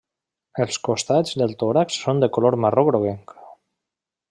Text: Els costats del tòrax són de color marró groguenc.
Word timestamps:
Els 0.63 0.79
costats 0.87 1.35
del 1.41 1.53
tòrax 1.65 1.99
són 2.07 2.23
de 2.25 2.31
color 2.39 2.59
marró 2.65 2.85
groguenc. 2.91 3.37